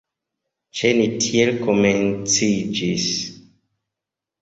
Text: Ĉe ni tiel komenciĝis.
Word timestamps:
Ĉe 0.79 0.91
ni 1.01 1.05
tiel 1.27 1.53
komenciĝis. 1.69 3.09